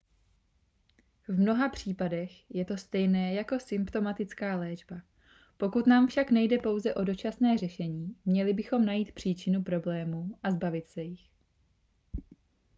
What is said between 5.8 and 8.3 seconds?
nám však nejde pouze o dočasné řešení